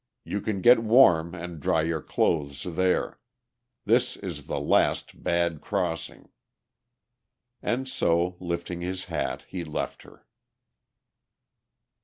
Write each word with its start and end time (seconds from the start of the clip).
You 0.23 0.41
can 0.41 0.61
get 0.61 0.79
warm 0.81 1.35
and 1.35 1.59
dry 1.59 1.83
your 1.83 2.01
clothes 2.01 2.63
there. 2.63 3.19
This 3.85 4.17
is 4.17 4.47
the 4.47 4.59
last 4.59 5.21
bad 5.23 5.61
crossing." 5.61 6.29
And 7.61 7.87
so, 7.87 8.35
lifting 8.39 8.81
his 8.81 9.05
hat, 9.13 9.45
he 9.47 9.63
left 9.63 10.01
her. 10.01 10.25